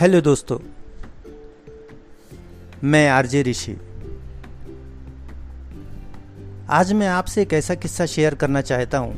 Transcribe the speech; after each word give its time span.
Hello 0.00 0.20
दोस्तों, 0.20 0.58
मैं 2.84 3.08
RJ 3.08 3.42
ऋषि। 3.42 3.72
आज 6.70 6.92
मैं 6.92 7.08
आपसे 7.08 7.42
एक 7.42 7.52
ऐसा 7.52 7.74
किस्सा 7.74 8.06
शेयर 8.06 8.34
करना 8.34 8.60
चाहता 8.60 8.98
हूँ, 8.98 9.14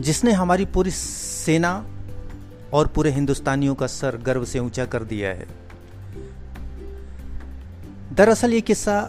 जिसने 0.00 0.32
हमारी 0.32 0.64
पूरी 0.64 0.90
सेना 0.90 1.72
और 2.72 2.86
पूरे 2.86 3.10
हिंदुस्तानियों 3.10 3.74
का 3.74 3.86
सर 3.86 4.16
गर्व 4.16 4.44
से 4.44 4.58
ऊँचा 4.58 4.84
कर 4.84 5.04
दिया 5.04 5.30
है। 5.30 5.46
दरअसल 8.12 8.52
ये 8.52 8.60
किस्सा 8.60 9.00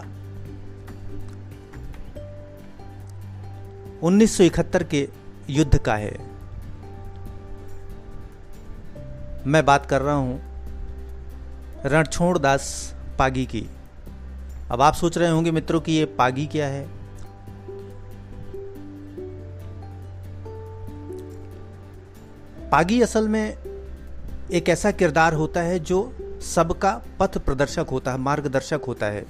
1971 4.02 4.82
के 4.82 5.08
युद्ध 5.50 5.78
का 5.78 5.96
है। 5.96 6.37
मैं 9.48 9.64
बात 9.64 9.86
कर 9.86 10.02
रहा 10.02 10.14
हूँ 10.14 10.40
रणछोड़ 11.84 12.38
दास 12.38 12.94
पागी 13.18 13.46
की। 13.46 13.66
अब 14.70 14.82
आप 14.82 14.94
सोच 14.94 15.18
रहे 15.18 15.30
होंगे 15.30 15.50
मित्रों 15.50 15.80
कि 15.80 15.92
ये 15.92 16.04
पागी 16.04 16.46
क्या 16.46 16.66
है? 16.66 16.88
पागी 22.70 23.00
असल 23.02 23.28
में 23.28 23.56
एक 24.52 24.68
ऐसा 24.68 24.90
किरदार 24.90 25.34
होता 25.34 25.60
है 25.60 25.78
जो 25.78 26.16
सबका 26.54 27.02
पथ 27.20 27.38
प्रदर्शक 27.38 27.86
होता 27.90 28.12
है, 28.12 28.18
मार्गदर्शक 28.18 28.80
होता 28.86 29.06
है। 29.06 29.26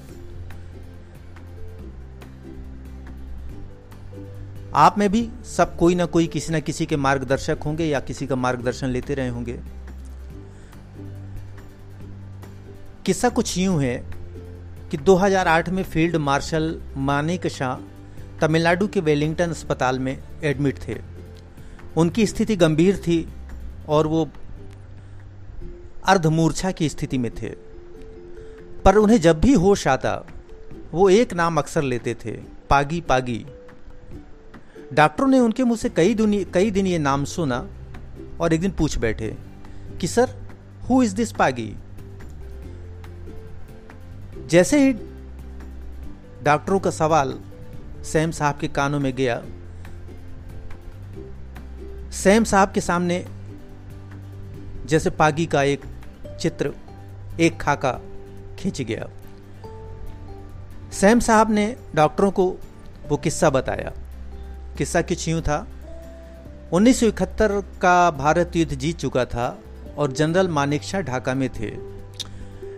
आप 4.74 4.98
में 4.98 5.10
भी 5.10 5.30
सब 5.56 5.76
कोई 5.76 5.94
ना 5.94 6.04
कोई 6.04 6.26
किसी 6.26 6.52
ना 6.52 6.60
किसी 6.60 6.86
के 6.86 6.96
मार्गदर्शक 6.96 7.58
होंगे 7.64 7.84
या 7.84 8.00
किसी 8.00 8.26
का 8.26 8.36
मार्गदर्शन 8.36 8.86
लेते 8.86 9.14
रहे 9.14 9.28
होंगे। 9.28 9.77
किस्सा 13.04 13.28
कुछ 13.28 13.58
यूँ 13.58 13.82
है 13.82 14.04
कि 14.90 14.96
2008 14.96 15.68
में 15.68 15.82
फ़ील्ड 15.82 16.16
मार्शल 16.16 16.80
मानिक 16.96 17.46
शाह 17.46 17.76
तमिलनाडु 18.40 18.88
के 18.88 19.00
वेलिंगटन 19.00 19.50
अस्पताल 19.50 19.98
में 19.98 20.18
एडमिट 20.44 20.88
थे। 20.88 20.98
उनकी 21.96 22.26
स्थिति 22.26 22.56
गंभीर 22.56 22.96
थी 22.96 23.28
और 23.88 24.06
वो 24.06 24.28
अर्धमूर्छा 26.06 26.70
की 26.70 26.88
स्थिति 26.88 27.18
में 27.18 27.30
थे। 27.34 27.48
पर 28.84 28.96
उन्हें 28.96 29.20
जब 29.20 29.40
भी 29.40 29.52
होश 29.52 29.88
आता, 29.88 30.26
वो 30.92 31.10
एक 31.10 31.34
नाम 31.34 31.58
अक्सर 31.58 31.82
लेते 31.82 32.14
थे, 32.14 32.32
पागी 32.70 33.00
पागी। 33.00 33.46
डॉक्टरों 34.92 35.28
ने 35.28 35.40
उनके 35.40 35.64
मुँह 35.64 35.76
से 35.76 35.88
कई 35.88 36.14
दिन 36.14 36.44
कई 36.44 36.70
दिन 36.70 36.86
ये 36.86 36.98
नाम 36.98 37.24
सुना 37.24 37.68
और 38.40 38.52
एक 38.52 38.60
दिन 38.60 38.70
पूछ 38.70 38.98
बैठे 38.98 39.36
कि, 40.00 40.06
sir 40.06 40.30
who 40.90 41.02
is 41.02 41.14
this 41.14 41.32
Pagi? 41.32 41.76
जैसे 44.48 44.78
ही 44.82 44.92
डॉक्टरों 46.42 46.80
का 46.80 46.90
सवाल 46.90 47.38
सैम 48.04 48.30
साहब 48.30 48.58
के 48.58 48.68
कानों 48.68 49.00
में 49.00 49.12
गया, 49.16 49.42
सैम 52.12 52.44
साहब 52.44 52.72
के 52.72 52.80
सामने 52.80 53.26
जैसे 54.86 55.10
पागी 55.10 55.46
का 55.46 55.62
एक 55.62 55.84
चित्र, 56.40 56.72
एक 57.40 57.60
खाका 57.60 57.92
खींच 58.58 58.82
गया। 58.82 59.08
सैम 60.92 61.20
साहब 61.20 61.50
ने 61.50 61.76
डॉक्टरों 61.94 62.30
को 62.30 62.56
वो 63.08 63.16
किस्सा 63.16 63.50
बताया। 63.50 63.92
किस्सा 64.78 65.02
कुछ 65.02 65.28
यूँ 65.28 65.42
था 65.42 65.66
1971 66.72 67.60
का 67.82 68.10
भारत 68.10 68.56
युद्ध 68.56 68.74
जीत 68.74 68.96
चुका 68.96 69.24
था 69.24 69.58
और 69.98 70.12
जनरल 70.12 70.48
मानेकशा 70.48 71.00
ढाका 71.00 71.34
में 71.34 71.48
थे। 71.50 71.97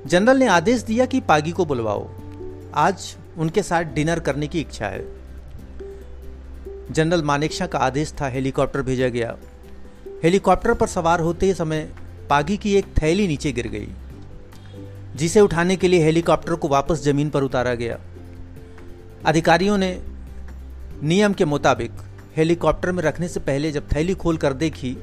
जनरल 0.06 0.36
ने 0.36 0.46
आदेश 0.46 0.82
दिया 0.82 1.06
कि 1.06 1.20
पागी 1.20 1.50
को 1.50 1.64
बुलवाओ। 1.64 2.08
आज 2.74 3.16
उनके 3.38 3.62
साथ 3.62 3.84
डिनर 3.84 4.20
करने 4.20 4.46
की 4.46 4.60
इच्छा 4.60 4.86
है। 4.86 5.04
जनरल 6.90 7.22
मानेकशा 7.22 7.66
का 7.66 7.78
आदेश 7.78 8.12
था, 8.20 8.28
हेलीकॉप्टर 8.28 8.82
भेजा 8.82 9.08
गया। 9.08 9.36
हेलीकॉप्टर 10.24 10.74
पर 10.74 10.86
सवार 10.86 11.20
होते 11.20 11.52
समय 11.54 11.92
पागी 12.30 12.56
की 12.56 12.74
एक 12.76 12.86
थैली 13.02 13.26
नीचे 13.28 13.52
गिर 13.52 13.68
गई, 13.68 13.88
जिसे 15.16 15.40
उठाने 15.40 15.76
के 15.76 15.88
लिए 15.88 16.04
हेलीकॉप्टर 16.04 16.54
को 16.54 16.68
वापस 16.68 17.02
ज़मीन 17.04 17.30
पर 17.30 17.42
उतारा 17.42 17.74
गया। 17.74 17.98
अधिकारियों 19.26 19.78
ने 19.78 20.02
नियम 21.02 21.32
के 21.32 21.44
मुताबिक 21.44 21.92
हेलीकॉप्टर 22.36 22.92
में 22.92 23.02
रखने 23.02 23.28
से 23.28 23.40
पहले 23.40 23.72
जब 23.72 23.86
थैली 23.94 24.14
खोल 24.14 24.36
कर 24.36 24.52
देखी 24.52 24.96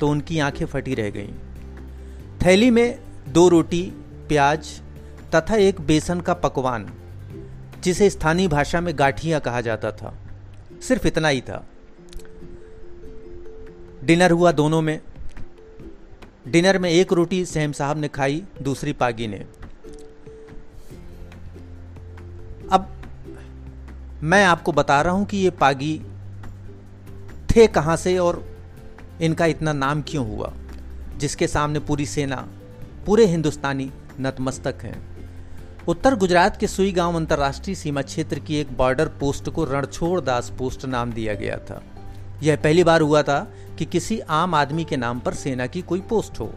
तो 0.00 0.08
उनकी 0.08 0.38
आँखें 0.38 0.66
फटी 0.66 0.94
रह 0.94 1.10
गईं। 1.10 1.32
थैली 2.46 2.70
में 2.70 2.98
दो 3.28 3.48
रोटी 3.48 3.92
प्याज 4.28 4.80
तथा 5.34 5.56
एक 5.56 5.80
बेसन 5.80 6.20
का 6.20 6.34
पकवान, 6.34 6.88
जिसे 7.82 8.10
स्थानीय 8.10 8.48
भाषा 8.48 8.80
में 8.80 8.98
गाठिया 8.98 9.38
कहा 9.38 9.60
जाता 9.60 9.92
था। 9.92 10.14
सिर्फ़ 10.82 11.06
इतना 11.06 11.28
ही 11.28 11.40
था। 11.40 11.64
डिनर 14.04 14.30
हुआ 14.30 14.52
दोनों 14.52 14.82
में। 14.82 15.00
डिनर 16.48 16.78
में 16.78 16.90
एक 16.90 17.12
रोटी 17.12 17.44
सहम 17.44 17.72
साहब 17.72 17.98
ने 17.98 18.08
खाई, 18.08 18.42
दूसरी 18.62 18.92
पागी 18.92 19.26
ने। 19.26 19.38
अब 22.72 22.88
मैं 24.22 24.44
आपको 24.44 24.72
बता 24.72 25.02
रहा 25.02 25.12
हूँ 25.12 25.26
कि 25.26 25.36
ये 25.36 25.50
पागी 25.50 26.00
थे 27.50 27.66
कहाँ 27.66 27.96
से 27.96 28.18
और 28.18 28.44
इनका 29.20 29.46
इतना 29.46 29.72
नाम 29.72 30.02
क्यों 30.02 30.26
हुआ, 30.28 30.52
जिसके 31.16 31.46
सामने 31.46 31.78
पूरी 31.80 32.06
सेना, 32.06 32.48
पूरे 33.06 33.26
हिंदुस्तानी 33.26 33.90
नतमस्तक 34.20 34.74
हैं। 34.82 35.18
उत्तर 35.88 36.14
गुजरात 36.14 36.56
के 36.56 36.66
सुई 36.66 36.92
गाँव 36.92 37.16
अंतर्राष्ट्रीय 37.16 37.76
सीमा 37.76 38.02
क्षेत्र 38.02 38.38
की 38.38 38.56
एक 38.56 38.76
बॉर्डर 38.76 39.08
पोस्ट 39.08 39.50
को 39.50 39.64
रणछोड़ 39.64 40.20
दास 40.20 40.52
पोस्ट 40.58 40.84
नाम 40.84 41.12
दिया 41.12 41.34
गया 41.34 41.56
था। 41.56 41.82
यह 42.42 42.56
पहली 42.56 42.84
बार 42.84 43.00
हुआ 43.00 43.22
था 43.22 43.52
कि 43.78 43.84
किसी 43.84 44.20
आम 44.20 44.54
आदमी 44.54 44.84
के 44.84 44.96
नाम 44.96 45.20
पर 45.20 45.34
सेना 45.34 45.66
की 45.66 45.82
कोई 45.82 46.00
पोस्ट 46.00 46.40
हो। 46.40 46.54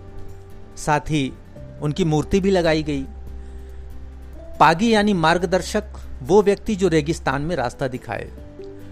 साथ 0.77 0.99
ही 0.99 1.33
उनकी 1.81 2.05
मूर्ति 2.05 2.39
भी 2.39 2.51
लगाई 2.51 2.83
गई। 2.83 3.05
पागी 4.59 4.93
यानी 4.93 5.13
मार्गदर्शक, 5.13 5.83
वो 6.21 6.41
व्यक्ति 6.41 6.75
जो 6.75 6.87
रेगिस्तान 6.87 7.41
में 7.41 7.55
रास्ता 7.55 7.87
दिखाए। 7.87 8.31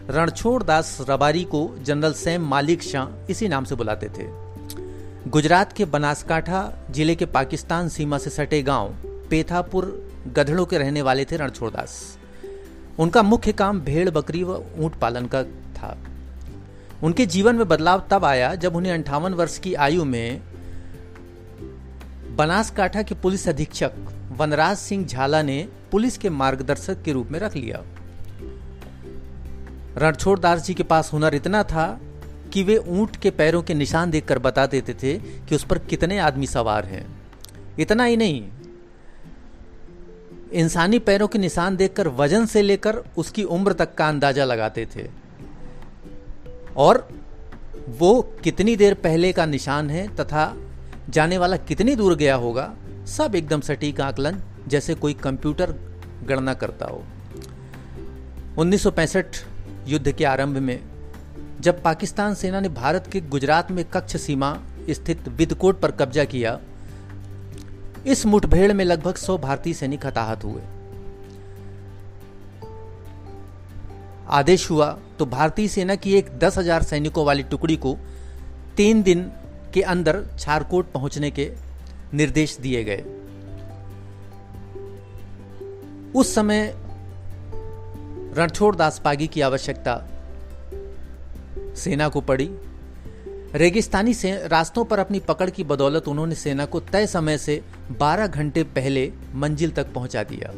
रणछोड़ 0.09 0.63
दास 0.63 0.97
रबारी 1.09 1.43
को 1.43 1.75
जनरल 1.81 2.13
सैम 2.13 2.41
मालिक 2.41 2.83
शाह 2.83 3.25
इसी 3.29 3.47
नाम 3.47 3.63
से 3.63 3.75
बुलाते 3.75 4.07
थे। 4.07 4.48
गुजरात 5.27 5.73
के 5.73 5.85
बनासकांठा 5.85 6.61
ज़िले 6.91 7.15
के 7.15 7.25
पाकिस्तान 7.25 7.89
सीमा 7.89 8.17
से 8.17 8.29
सटे 8.29 8.61
गाँव 8.63 8.93
पेथापुर 9.29 9.85
गधड़ों 10.27 10.65
के 10.65 10.77
रहने 10.77 11.01
वाले 11.01 11.25
थे 11.25 11.37
रणछोड़दास। 11.37 12.17
उनका 12.99 13.23
मुख्य 13.23 13.51
काम 13.51 13.81
भेड़, 13.81 14.09
बकरी 14.09 14.43
व 14.43 14.63
ऊँट 14.77 14.95
पालन 14.95 15.25
का 15.25 15.43
था। 15.43 15.97
उनके 17.03 17.25
जीवन 17.25 17.55
में 17.55 17.67
बदलाव 17.67 18.07
तब 18.11 18.25
आया 18.25 18.55
जब 18.55 18.75
उन्हें 18.75 18.93
अंठावन 18.93 19.33
वर्ष 19.33 19.59
की 19.59 19.73
आयु 19.73 20.05
में 20.05 20.41
बनासकांठा 22.35 23.03
के 23.03 23.15
पुलिस 23.15 23.47
अधीक्षक 23.49 23.93
वनराज 24.31 24.77
सिंह 24.77 25.05
झाला 25.05 25.41
ने 25.41 25.67
पुलिस 25.91 26.17
के 26.17 26.29
मार्गदर्शक 26.29 27.01
के 27.03 27.11
रूप 27.11 27.31
में 27.31 27.39
रख 27.39 27.55
लिया। 27.55 27.83
रणछोड़दास 29.97 30.65
जी 30.65 30.73
के 30.73 30.83
पास 30.83 31.13
हुनर 31.13 31.35
इतना 31.35 31.63
था 31.63 31.99
कि 32.53 32.63
वे 32.63 32.77
ऊँट 32.77 33.15
के 33.15 33.29
पैरों 33.31 33.61
के 33.61 33.73
निशान 33.73 34.11
देखकर 34.11 34.39
बता 34.39 34.65
देते 34.67 34.93
थे 34.93 35.17
कि 35.17 35.55
उस 35.55 35.63
पर 35.63 35.77
कितने 35.79 36.17
आदमी 36.19 36.47
सवार 36.47 36.85
हैं। 36.85 37.05
इतना 37.79 38.03
ही 38.03 38.17
नहीं, 38.17 38.43
इंसानी 40.53 40.99
पैरों 40.99 41.27
के 41.27 41.39
निशान 41.39 41.75
देखकर 41.75 42.07
वज़न 42.07 42.45
से 42.45 42.61
लेकर 42.61 42.95
उसकी 43.17 43.43
उम्र 43.43 43.73
तक 43.73 43.93
का 43.95 44.07
अंदाज़ा 44.07 44.45
लगाते 44.45 44.85
थे। 44.95 45.07
और 46.77 47.07
वो 47.99 48.21
कितनी 48.43 48.75
देर 48.75 48.93
पहले 48.93 49.31
का 49.33 49.45
निशान 49.45 49.89
है 49.89 50.07
तथा 50.15 50.53
जाने 51.09 51.37
वाला 51.37 51.57
कितनी 51.57 51.95
दूर 51.95 52.15
गया 52.15 52.35
होगा, 52.35 52.73
सब 53.07 53.35
एकदम 53.35 53.61
सटीक 53.61 54.01
आकलन 54.01 54.41
जैसे 54.67 54.95
कोई 54.95 55.13
कंप्यूटर 55.13 55.71
गणना 56.25 56.53
करता 56.53 56.85
हो। 56.85 57.03
1965 58.57 59.43
युद्ध 59.87 60.11
के 60.11 60.25
आरंभ 60.25 60.57
में 60.57 60.79
जब 61.59 61.81
पाकिस्तान 61.83 62.33
सेना 62.33 62.59
ने 62.59 62.69
भारत 62.69 63.07
के 63.11 63.21
गुजरात 63.21 63.71
में 63.71 63.83
कच्छ 63.85 64.17
सीमा 64.17 64.57
स्थित 64.89 65.27
विदकोट 65.29 65.79
पर 65.79 65.91
कब्जा 65.91 66.23
किया, 66.23 66.59
इस 68.07 68.25
मुठभेड़ 68.25 68.71
में 68.73 68.83
लगभग 68.85 69.15
100 69.15 69.37
भारतीय 69.37 69.73
सैनिक 69.73 70.05
हताहत 70.05 70.43
हुए। 70.43 70.61
आदेश 74.29 74.69
हुआ 74.69 74.87
तो 75.19 75.25
भारतीय 75.25 75.67
सेना 75.67 75.95
की 75.95 76.13
एक 76.13 76.29
दस 76.39 76.57
हज़ार 76.57 76.83
सैनिकों 76.83 77.25
वाली 77.25 77.43
टुकड़ी 77.43 77.75
को 77.75 77.97
तीन 78.77 79.01
दिन 79.03 79.31
के 79.73 79.81
अंदर 79.83 80.23
छारकोट 80.39 80.91
पहुँचने 80.91 81.31
के 81.31 81.51
निर्देश 82.13 82.57
दिए 82.57 82.83
गए। 82.83 83.03
उस 86.15 86.33
समय 86.35 86.73
रणछोड़ 88.37 88.75
दास 88.75 88.99
पागी 88.99 89.27
की 89.27 89.41
आवश्यकता 89.41 89.95
सेना 91.79 92.07
को 92.07 92.21
पड़ी। 92.21 92.49
रेगिस्तानी 93.55 94.13
से 94.13 94.47
रास्तों 94.47 94.85
पर 94.85 94.99
अपनी 94.99 95.19
पकड़ 95.19 95.49
की 95.49 95.63
बदौलत 95.63 96.07
उन्होंने 96.07 96.35
सेना 96.35 96.65
को 96.65 96.79
तय 96.79 97.07
समय 97.07 97.37
से 97.37 97.61
12 97.99 98.27
घंटे 98.27 98.63
पहले 98.63 99.11
मंजिल 99.35 99.71
तक 99.71 99.93
पहुँचा 99.93 100.23
दिया। 100.23 100.53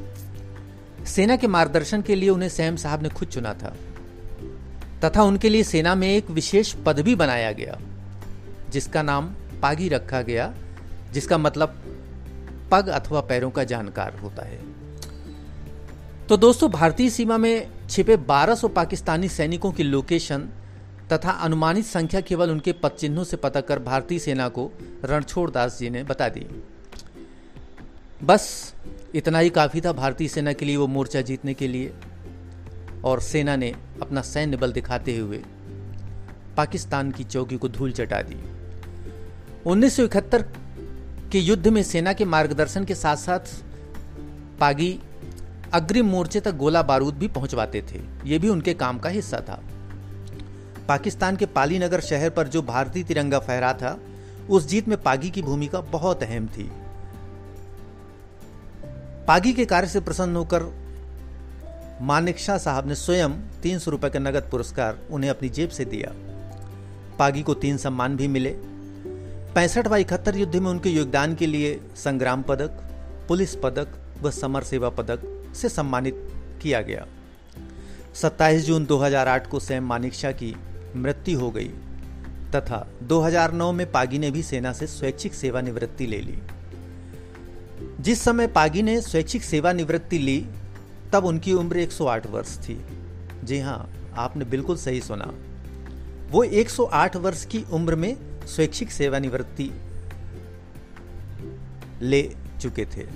सेना 1.06 1.36
के 1.36 1.48
मार्गदर्शन 1.48 2.02
के 2.02 2.16
लिए 2.16 2.30
उन्हें 2.30 2.50
सैम 2.50 2.76
साहब 2.76 3.04
ने 3.04 3.10
खुद 3.10 3.28
चुना 3.28 3.54
था। 3.54 3.76
तथा 5.04 5.24
उनके 5.24 5.50
लिए 5.50 5.64
सेना 5.64 5.96
में 5.96 6.08
एक 6.08 6.30
विशेष 6.30 6.74
पद 6.86 7.00
भी 7.00 7.16
बनाया 7.16 7.52
गया, 7.52 7.80
जिसका 8.70 9.02
नाम 9.02 9.34
पागी 9.62 9.90
रखा 9.90 10.22
गया, 10.22 10.54
जिसका 11.14 11.38
मतलब 11.38 11.82
पग 12.72 12.88
अथवा 12.88 13.22
पैरों 13.22 13.52
का 13.52 13.64
जानकार 13.64 14.16
होता 14.16 14.46
है। 14.46 14.60
तो 16.30 16.38
दोस्तों, 16.38 16.72
भारतीय 16.72 17.10
सीमा 17.10 17.38
में 17.38 17.68
छिपे 17.90 18.18
1200 18.18 18.68
पाकिस्तानी 18.68 19.30
सैनिकों 19.30 19.72
की 19.72 19.84
लोकेशन 19.84 20.50
तथा 21.12 21.32
अनुमानित 21.32 21.86
संख्या 21.86 22.22
केवल 22.22 22.52
उनके 22.52 22.74
पद 22.74 22.92
चिन्हों 22.92 23.24
से 23.24 23.38
पता 23.38 23.62
कर 23.62 23.80
भारतीय 23.80 24.20
सेना 24.20 24.48
को 24.50 24.72
रणछोड़ 25.06 25.50
दास 25.52 25.80
जी 25.80 25.90
ने 25.90 26.04
बता 26.04 26.30
दी। 26.30 26.46
बस, 28.24 28.74
इतना 29.16 29.40
ही 29.40 29.50
काफ़ी 29.50 29.82
था 29.82 29.92
भारतीय 29.94 30.28
सेना 30.28 30.54
के 30.54 30.66
लिए 30.66 30.76
वो 30.78 30.88
मोर्चा 30.88 31.22
जीतने 31.22 31.54
के 31.54 31.68
लिए 31.68 31.94
और 33.04 33.20
सेना 33.20 33.56
ने 33.56 33.74
अपना 34.02 34.22
सैन्य 34.22 34.58
बल 34.58 34.72
दिखाते 34.72 35.18
हुए 35.18 35.44
पाकिस्तान 36.58 37.12
की 37.12 37.24
चौकी 37.24 37.58
को 37.58 37.70
धूल 37.70 37.92
चटा 37.92 38.22
दी। 38.22 38.36
उन्नीस 39.66 39.96
सौ 39.96 40.04
इकहत्तर 40.04 40.42
के 41.32 41.40
युद्ध 41.40 41.68
में 41.68 41.84
सेना 41.84 42.14
के 42.14 42.26
मार्गदर्शन 42.26 42.86
के 42.86 42.96
साथ 42.96 43.16
साथ 43.16 43.40
पागी 44.60 45.00
अग्रिम 45.74 46.06
मोर्चे 46.06 46.40
तक 46.40 46.56
गोला 46.56 46.82
बारूद 46.84 47.14
भी 47.14 47.28
पहुंचवाते 47.28 47.82
थे। 47.82 48.02
ये 48.26 48.40
भी 48.40 48.50
उनके 48.50 48.74
काम 48.74 49.00
का 49.00 49.10
हिस्सा 49.10 49.40
था। 49.50 49.64
पाकिस्तान 50.88 51.36
के 51.36 51.46
पाली 51.46 51.80
नगर 51.80 52.02
शहर 52.02 52.30
पर 52.30 52.48
जो 52.48 52.62
भारतीय 52.62 53.04
तिरंगा 53.04 53.40
फहरा 53.40 53.74
था, 53.74 54.00
उस 54.50 54.68
जीत 54.68 54.88
में 54.88 55.04
पागी 55.04 55.30
की 55.30 55.42
भूमिका 55.42 55.82
बहुत 55.82 56.24
अहम 56.24 56.48
थी। 56.48 56.72
पागी 59.28 59.54
के 59.54 59.66
कार्य 59.66 59.88
से 59.88 60.00
प्रसन्न 60.00 60.36
होकर 60.36 60.64
मानिक 62.02 62.40
शाह 62.40 62.58
साहब 62.58 62.88
ने 62.88 62.96
स्वयं 62.96 63.30
तीन 63.32 63.80
सौ 63.80 63.92
रुपए 63.92 64.10
का 64.10 64.20
नगद 64.20 64.48
पुरस्कार 64.52 65.00
उन्हें 65.12 65.30
अपनी 65.30 65.50
जेब 65.50 65.70
से 65.70 65.86
दिया। 65.86 66.12
पागी 67.20 67.42
को 67.42 67.54
तीन 67.54 67.78
सम्मान 67.78 68.16
भी 68.16 68.28
मिले। 68.28 68.50
पैंसठ 69.56 69.88
व 69.88 69.96
इकहत्तर 69.96 70.36
युद्ध 70.36 70.56
में 70.56 70.72
उनके 70.72 70.90
योगदान 70.90 71.36
के 71.36 71.48
लिए 71.48 71.82
संग्राम 71.96 72.42
पदक, 72.42 72.70
पुलिस 73.28 73.56
पदक 73.56 73.88
व 74.22 74.32
समर 74.32 74.64
सेवा 74.64 74.90
पदक 74.90 75.54
से 75.56 75.70
सम्मानित 75.70 76.28
किया 76.62 76.82
गया। 76.82 77.08
27 78.14 78.66
जून 78.66 78.86
2008 78.86 79.48
को 79.48 79.60
सैम 79.60 79.84
मानिकशा 79.84 80.32
की 80.32 80.56
मृत्यु 80.96 81.40
हो 81.40 81.52
गई। 81.52 81.68
तथा 82.56 82.88
2009 83.04 83.72
में 83.72 83.92
पागी 83.92 84.20
ने 84.20 84.32
भी 84.32 84.44
सेना 84.44 84.74
से 84.74 84.88
स्वैच्छिक 84.88 85.34
सेवानिवृत्ति 85.34 86.08
ले 86.08 86.20
ली। 86.20 86.40
जिस 88.00 88.22
समय 88.22 88.48
पागी 88.48 88.82
ने 88.82 89.02
स्वैच्छिक 89.02 89.44
सेवानिवृत्ति 89.44 90.18
ली, 90.18 90.48
तब 91.14 91.26
उनकी 91.26 91.54
उम्र 91.54 91.78
108 91.78 92.28
वर्ष 92.28 92.58
थी। 92.58 92.86
जी 93.44 93.60
हाँ 93.60 93.94
आपने 94.16 94.46
बिल्कुल 94.46 94.78
सही 94.78 95.02
सुना। 95.02 95.34
वो 96.30 96.44
108 96.44 97.16
वर्ष 97.16 97.46
की 97.46 97.66
उम्र 97.72 97.96
में 97.96 98.18
स्वैच्छिक 98.46 98.92
सेवानिवृत्ति 98.92 99.72
ले 102.02 102.36
चुके 102.62 102.86
थे। 102.86 103.08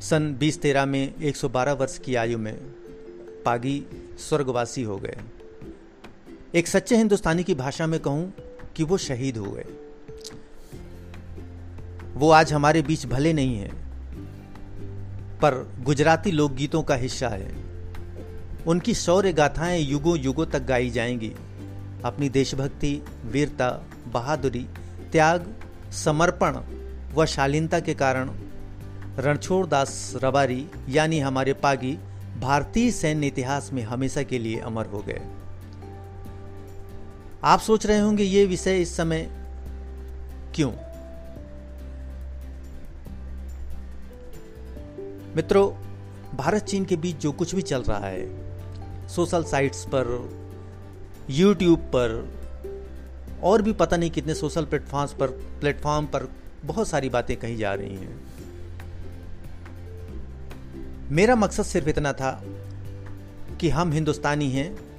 सन 0.00 0.34
2013 0.34 0.86
में 0.86 1.14
112 1.22 1.72
वर्ष 1.72 1.98
की 1.98 2.14
आयु 2.14 2.38
में 2.38 2.54
पागी 3.44 3.86
स्वर्गवासी 4.18 4.82
हो 4.82 4.96
गए। 4.96 5.16
एक 6.54 6.68
सच्चे 6.68 6.96
हिंदुस्तानी 6.96 7.44
की 7.44 7.54
भाषा 7.54 7.86
में 7.86 8.00
कहूँ 8.00 8.32
कि 8.76 8.82
वो 8.82 8.96
शहीद 8.96 9.36
हो 9.36 9.50
गए 9.50 9.64
वो 12.14 12.30
आज 12.30 12.52
हमारे 12.52 12.82
बीच 12.82 13.06
भले 13.06 13.32
नहीं 13.32 13.56
है, 13.58 13.68
पर 15.40 15.74
गुजराती 15.80 16.30
लोकगीतों 16.30 16.82
का 16.82 16.94
हिस्सा 16.94 17.28
है। 17.28 17.50
उनकी 18.66 18.94
शौर्य 18.94 19.32
गाथाएँ 19.32 19.82
युगों 19.82 20.18
युगों 20.18 20.46
तक 20.46 20.62
गाई 20.62 20.90
जाएँगी। 20.90 21.32
अपनी 22.04 22.28
देशभक्ति, 22.28 23.02
वीरता, 23.24 23.86
बहादुरी, 24.06 24.66
त्याग, 25.12 25.54
समर्पण 25.92 26.58
व 27.14 27.26
शालीनता 27.26 27.80
के 27.80 27.94
कारण 27.94 28.30
रणछोड़ 29.18 29.66
दास 29.66 30.12
रबारी, 30.24 30.66
यानी 30.88 31.20
हमारे 31.20 31.52
पागी, 31.52 31.98
भारतीय 32.40 32.90
सैन्य 32.90 33.26
इतिहास 33.26 33.70
में 33.72 33.82
हमेशा 33.82 34.22
के 34.22 34.38
लिए 34.38 34.58
अमर 34.58 34.86
हो 34.86 34.98
गए। 34.98 35.22
आप 37.44 37.60
सोच 37.60 37.86
रहे 37.86 37.98
होंगे 37.98 38.22
ये 38.22 38.46
विषय 38.46 38.78
इस 38.78 38.96
समय 38.96 39.30
क्यों? 40.54 40.72
मित्रों, 45.36 45.72
भारत 46.36 46.62
चीन 46.62 46.84
के 46.84 46.96
बीच 46.96 47.16
जो 47.16 47.32
कुछ 47.32 47.54
भी 47.54 47.62
चल 47.62 47.82
रहा 47.82 48.06
है, 48.06 48.28
सोशल 49.08 49.44
साइट्स 49.44 49.84
पर, 49.84 50.30
यूट्यूब 51.30 51.78
पर, 51.80 52.34
और 53.42 53.62
भी 53.62 53.72
पता 53.72 53.96
नहीं 53.96 54.10
कितने 54.10 54.34
सोशल 54.34 54.64
प्लेटफॉर्म्स 54.64 55.12
पर, 55.12 55.26
प्लेटफॉर्म 55.26 56.06
पर 56.06 56.28
बहुत 56.64 56.88
सारी 56.88 57.08
बातें 57.08 57.36
कही 57.36 57.56
जा 57.56 57.74
रही 57.74 57.96
हैं। 57.96 58.20
मेरा 61.10 61.36
मकसद 61.36 61.62
सिर्फ़ 61.62 61.88
इतना 61.88 62.12
था 62.12 62.42
कि 63.60 63.68
हम 63.68 63.92
हिंदुस्तानी 63.92 64.50
हैं 64.50 64.93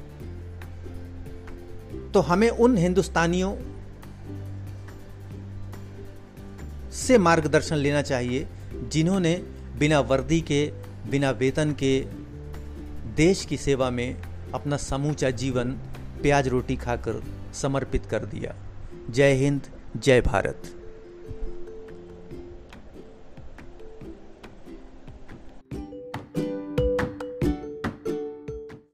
तो 2.16 2.22
हमें 2.22 2.50
उन 2.50 2.78
हिंदुस्तानियों 2.78 3.56
से 6.92 7.18
मार्गदर्शन 7.18 7.76
लेना 7.76 8.02
चाहिए 8.02 8.48
जिन्होंने 8.92 9.44
बिना 9.80 10.00
वर्दी 10.00 10.42
के, 10.42 10.72
बिना 11.10 11.32
वेतन 11.32 11.72
के 11.72 12.06
देश 13.16 13.46
की 13.46 13.58
सेवा 13.58 13.90
में 13.90 14.22
अपना 14.54 14.78
समूचा 14.78 15.30
जीवन, 15.30 15.72
प्याज 16.22 16.48
रोटी 16.48 16.76
खाकर 16.76 17.24
समर्पित 17.54 18.06
कर 18.06 18.26
दिया। 18.26 18.56
जय 19.10 19.34
हिंद, 19.34 19.62
जय 19.98 20.22
भारत। 20.22 20.75